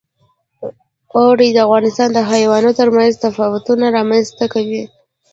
[1.15, 4.83] اوړي د افغانستان د ناحیو ترمنځ تفاوتونه رامنځ ته کوي.